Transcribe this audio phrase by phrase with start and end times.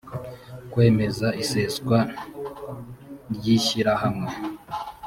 [0.71, 1.97] kwemeza iseswa
[3.35, 4.31] ry ishyirahamwe